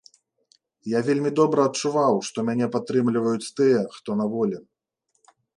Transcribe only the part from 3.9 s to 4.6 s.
хто на волі.